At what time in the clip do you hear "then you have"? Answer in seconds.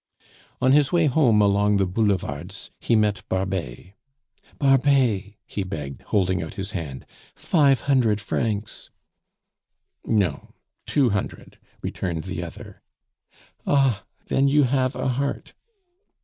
14.25-14.95